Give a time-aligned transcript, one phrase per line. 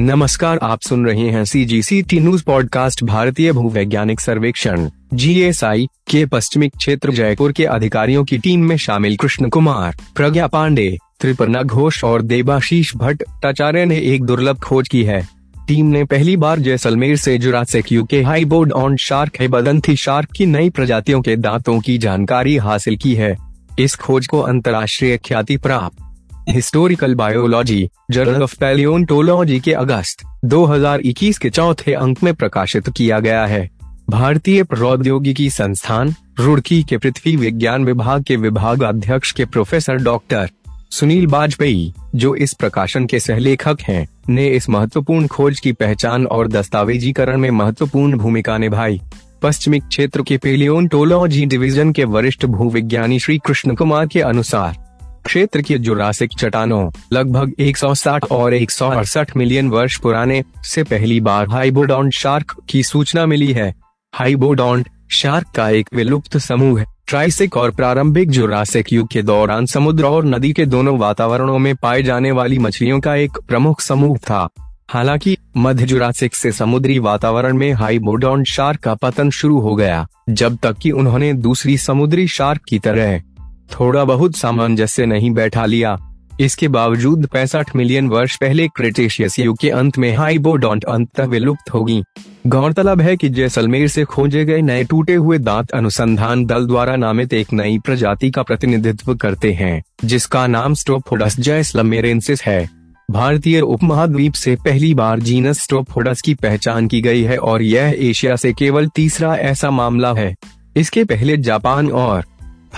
[0.00, 5.88] नमस्कार, आप सुन रहे हैं C G C T news podcast भारतीय भूवैज्ञानिक सर्वेक्षण। जीएसआई
[6.10, 11.62] के पश्चिमी क्षेत्र जयपुर के अधिकारियों की टीम में शामिल कृष्ण कुमार, प्रज्ञा पांडे, त्रिपर्णा
[11.62, 15.28] घोष और देबाशीष भट्टाचार्य ने एक दुर्लभ खोज की है।
[15.68, 20.46] टीम ने पहली बार जैसलमेर से Jurassic hybodont shark है बदंथी शार्क की
[20.46, 23.36] नई प्रजातियों के दांतों की जानकारी हासिल की है।
[23.78, 26.07] इस खोज को अंतर्राष्ट्रीय ख्याति प्राप्त
[26.50, 33.46] historical biology journal of palaeontology के अगस्त 2021 के चौथे अंक में प्रकाशित किया गया
[33.46, 33.70] है।
[34.10, 40.50] भारतीय प्रौद्योगिकी संस्थान रुड़की के पृथ्वी विज्ञान विभाग के विभाग अध्यक्ष के प्रोफेसर डॉक्टर
[40.90, 46.48] सुनील बाजपेयी जो इस प्रकाशन के सहलेखक हैं, ने इस महत्वपूर्ण खोज की पहचान और
[46.48, 49.00] दस्तावेजीकरण में महत्वपूर्ण भूमिका निभाई।
[49.42, 54.87] पश्चिमी क्षेत्र के पेलियोटोलॉजी डिवीज़न के वरिष्ठ भूविज्ञानी श्री कृष्ण कुमार के अनुसार
[55.28, 61.20] क्षेत्र की जुरासिक चट्टानों, लगभग 160 और एक सौ अड़सठ मिलियन वर्ष पुराने, से पहली
[61.20, 63.74] बार हाइबोडॉन्ट शार्क की सूचना मिली है।
[64.14, 70.04] हाइबोडॉन्ट शार्क का एक विलुप्त समूह है। ट्राइसिक और प्रारंभिक जुरासिक युग के दौरान समुद्र
[70.04, 74.48] और नदी के दोनों वातावरणों में पाए जाने वाली मछलियों का एक प्रमुख समूह था।
[74.90, 80.58] हालाँकि, मध्य जुरासिक से समुद्री वातावरण में हाइबोडॉन्ट शार्क का पतन शुरू हो गया, जब
[80.62, 83.22] तक कि उन्होंने दूसरी समुद्री शार्क की तरह
[83.70, 85.96] थोड़ा बहुत सामंजस्य नहीं बैठा लिया।
[86.40, 91.70] इसके बावजूद पैंसठ मिलियन वर्ष पहले क्रिटेशियस युग के अंत में हाइबोडोंट अंत तक विलुप्त
[91.70, 92.02] होगी।
[92.46, 97.32] गौरतलब है कि जैसलमेर से खोजे गए नए टूटे हुए दांत अनुसंधान दल द्वारा नामित
[97.32, 102.68] एक नई प्रजाति का प्रतिनिधित्व करते हैं, जिसका नाम स्टोफोडस जैसलमेरेंसिस है।
[103.10, 108.36] भारतीय उपमहाद्वीप से पहली बार जीनस स्टोफोडस की पहचान की गई है और यह एशिया
[108.36, 110.34] से केवल तीसरा ऐसा मामला है।
[110.76, 112.24] इसके पहले जापान और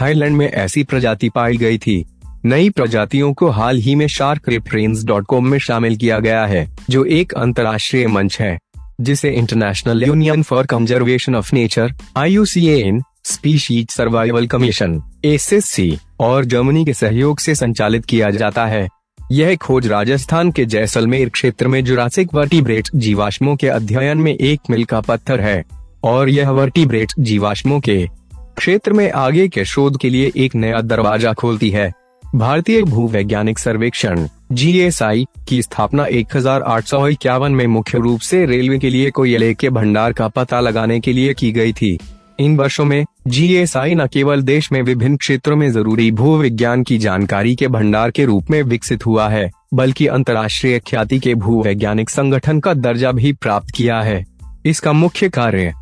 [0.00, 2.04] थाईलैंड में ऐसी प्रजाति पाई गई थी।
[2.44, 6.68] नई प्रजातियों को हाल ही में शार्क रेफरेंस डॉट कॉम में शामिल किया गया है,
[6.90, 8.58] जो एक अंतर्राष्ट्रीय मंच है,
[9.00, 15.76] जिसे international union for conservation of nature IUCN species survival commission S
[16.20, 18.88] और जर्मनी के सहयोग से संचालित किया जाता है।
[19.32, 24.84] यह खोज राजस्थान के जैसलमेर क्षेत्र में जुरासिक वर्टिब्रेट जीवाश्मों के अध्ययन में एक मिल
[24.84, 25.64] का पत्थर है,
[26.04, 28.08] और यह वर्टिब्रेट जीवाश्मों के
[28.60, 34.26] क्षेत्र में आगे के शोध के लिए एक नया दरवाज़ा खोलती है। भारतीय भूवैज्ञानिक सर्वेक्षण
[34.52, 39.10] जीएसआई की स्थापना एक हज़ार आठ सौ इक्यावन में मुख्य रूप से रेलवे के लिए
[39.10, 41.98] कोयले के भंडार का पता लगाने के लिए की गई थी।
[42.40, 46.98] इन वर्षों में जीएसआई न केवल देश में विभिन्न क्षेत्रों में ज़रूरी भू विज्ञान की
[46.98, 52.10] जानकारी के भंडार के रूप में विकसित हुआ है, बल्कि अंतर्राष्ट्रीय ख्याति के भू वैज्ञानिक
[52.10, 54.24] संगठन का दर्जा भी प्राप्त किया है।
[54.66, 55.72] इसका मुख्य कार्य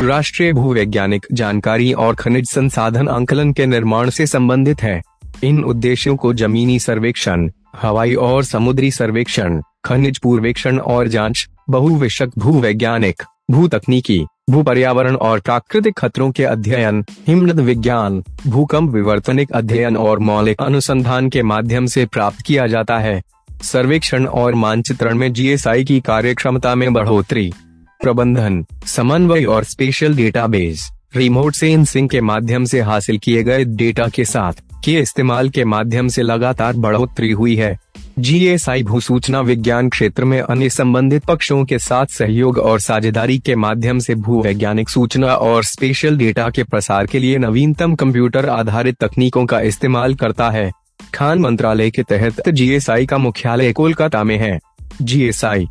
[0.00, 5.02] राष्ट्रीय भूवैज्ञानिक जानकारी और खनिज संसाधन आंकलन के निर्माण से संबंधित है।
[5.44, 7.50] इन उद्देश्यों को जमीनी सर्वेक्षण,
[7.82, 15.40] हवाई और समुद्री सर्वेक्षण, खनिज पूर्वेक्षण और जाँच बहुविशक भूवैज्ञानिक भू तकनीकी भू पर्यावरण और
[15.40, 22.06] प्राकृतिक खतरों के अध्ययन, हिमनद विज्ञान, भूकंप विवर्तनिक अध्ययन और मौलिक अनुसंधान के माध्यम से
[22.06, 23.22] प्राप्त किया जाता है।
[23.62, 27.52] सर्वेक्षण और मानचित्रण में जीएसआई की कार्यक्षमता में बढ़ोतरी
[28.00, 34.24] प्रबंधन, समन्वय और स्पेशल डेटाबेस रिमोट सेंसिंग के माध्यम से हासिल किए गए डेटा के
[34.24, 34.52] साथ,
[34.84, 37.78] के इस्तेमाल के माध्यम से लगातार बढ़ोतरी हुई है।
[38.18, 43.56] जीएसआई भू सूचना विज्ञान क्षेत्र में अन्य संबंधित पक्षों के साथ सहयोग और साझेदारी के
[43.56, 48.96] माध्यम से भू वैज्ञानिक सूचना और स्पेशल डेटा के प्रसार के लिए नवीनतम कंप्यूटर आधारित
[49.00, 50.70] तकनीकों का इस्तेमाल करता है।
[51.14, 54.58] खान मंत्रालय के तहत जीएसआई का मुख्यालय कोलकाता में है।
[55.02, 55.66] जीएसआई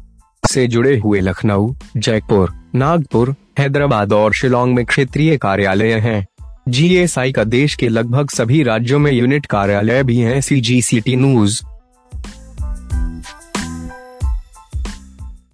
[0.48, 6.28] से जुड़े हुए लखनऊ, जयपुर, नागपुर, हैदराबाद और शिलोंग में क्षेत्रीय कार्यालय हैं।
[6.70, 11.00] जीएसआई का देश के लगभग सभी राज्यों में यूनिट कार्यालय भी हैं। C G C
[11.02, 11.62] T news